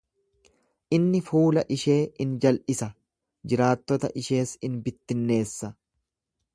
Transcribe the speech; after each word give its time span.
Inni 0.97 1.21
fuula 1.27 1.63
ishee 1.75 1.99
in 2.25 2.33
jal'isa, 2.47 2.89
jiraattota 3.53 4.13
ishees 4.25 4.57
in 4.71 4.83
bittinneessa. 4.89 5.75